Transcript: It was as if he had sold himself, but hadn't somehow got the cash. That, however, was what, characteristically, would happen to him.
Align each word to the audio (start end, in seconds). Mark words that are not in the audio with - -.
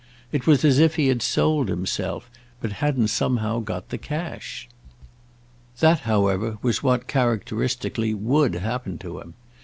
It 0.31 0.47
was 0.47 0.65
as 0.65 0.79
if 0.79 0.95
he 0.95 1.09
had 1.09 1.21
sold 1.21 1.69
himself, 1.69 2.27
but 2.59 2.71
hadn't 2.81 3.09
somehow 3.09 3.59
got 3.59 3.89
the 3.89 3.99
cash. 3.99 4.67
That, 5.79 5.99
however, 5.99 6.57
was 6.63 6.81
what, 6.81 7.05
characteristically, 7.05 8.15
would 8.15 8.55
happen 8.55 8.97
to 8.97 9.19
him. 9.19 9.35